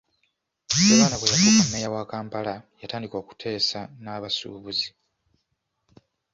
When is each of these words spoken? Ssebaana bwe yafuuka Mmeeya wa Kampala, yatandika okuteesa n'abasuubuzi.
Ssebaana 0.67 1.15
bwe 1.21 1.27
yafuuka 1.33 1.63
Mmeeya 1.65 1.89
wa 1.95 2.03
Kampala, 2.11 2.53
yatandika 2.81 3.15
okuteesa 3.21 3.79
n'abasuubuzi. 4.03 4.89